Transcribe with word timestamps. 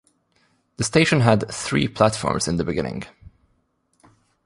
The 0.77 0.83
station 0.83 1.19
had 1.19 1.47
three 1.51 1.87
platforms 1.87 2.47
in 2.47 2.57
the 2.57 2.63
beginning. 2.63 3.03